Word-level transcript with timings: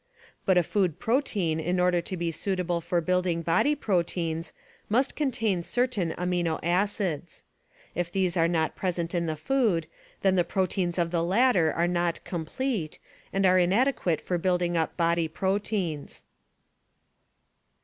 But 0.47 0.57
a 0.57 0.63
food 0.63 0.97
protein 0.97 1.59
in 1.59 1.79
order 1.79 2.01
to 2.01 2.17
he 2.17 2.31
suitable 2.31 2.81
for 2.81 3.01
building 3.01 3.43
body 3.43 3.75
proteins, 3.75 4.51
must 4.89 5.15
contain 5.15 5.61
certain 5.61 6.13
amino 6.17 6.59
acids. 6.63 7.43
If 7.93 8.11
these 8.11 8.35
are 8.35 8.47
not 8.47 8.75
present 8.75 9.13
in 9.13 9.27
the 9.27 9.35
food, 9.35 9.85
then 10.23 10.37
the 10.37 10.43
proteins 10.43 10.97
of 10.97 11.11
the 11.11 11.23
latter 11.23 11.71
are 11.71 11.87
not 11.87 12.23
"complete" 12.23 12.97
and 13.31 13.45
are 13.45 13.59
inadequate 13.59 14.21
for 14.21 14.39
building 14.39 14.75
up 14.75 14.97
body 14.97 15.27
proteins. 15.27 16.23